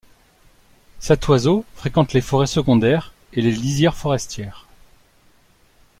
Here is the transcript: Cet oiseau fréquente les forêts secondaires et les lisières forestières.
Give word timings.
Cet 0.99 1.27
oiseau 1.27 1.63
fréquente 1.75 2.13
les 2.13 2.21
forêts 2.21 2.47
secondaires 2.47 3.13
et 3.33 3.41
les 3.43 3.51
lisières 3.51 3.95
forestières. 3.95 4.65